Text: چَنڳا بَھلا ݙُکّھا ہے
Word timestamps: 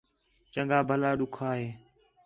چَنڳا 0.53 0.79
بَھلا 0.87 1.11
ݙُکّھا 1.19 1.51
ہے 1.59 1.69